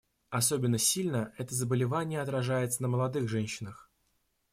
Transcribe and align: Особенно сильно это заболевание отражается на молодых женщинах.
Особенно 0.31 0.79
сильно 0.79 1.31
это 1.37 1.53
заболевание 1.53 2.23
отражается 2.23 2.81
на 2.81 2.87
молодых 2.87 3.29
женщинах. 3.29 3.91